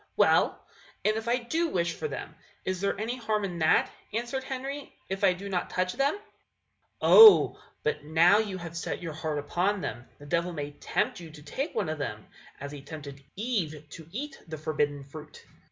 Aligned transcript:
"Well, 0.17 0.65
and 1.05 1.15
if 1.15 1.27
I 1.27 1.37
do 1.37 1.67
wish 1.67 1.93
for 1.93 2.07
them, 2.07 2.33
is 2.65 2.81
there 2.81 2.99
any 2.99 3.17
harm 3.17 3.43
in 3.45 3.59
that," 3.59 3.91
answered 4.11 4.43
Henry, 4.43 4.91
"if 5.09 5.23
I 5.23 5.33
do 5.33 5.47
not 5.47 5.69
touch 5.69 5.93
them?" 5.93 6.13
Lucy. 6.15 6.23
"Oh! 7.01 7.59
but 7.83 8.03
now 8.03 8.39
you 8.39 8.57
have 8.57 8.75
set 8.75 9.03
your 9.03 9.13
heart 9.13 9.37
upon 9.37 9.79
them, 9.81 10.09
the 10.17 10.25
devil 10.25 10.53
may 10.53 10.71
tempt 10.71 11.19
you 11.19 11.29
to 11.29 11.43
take 11.43 11.75
one 11.75 11.87
of 11.87 11.99
them, 11.99 12.25
as 12.59 12.71
he 12.71 12.81
tempted 12.81 13.23
Eve 13.35 13.87
to 13.91 14.07
eat 14.11 14.39
the 14.47 14.57
forbidden 14.57 15.03
fruit. 15.03 15.45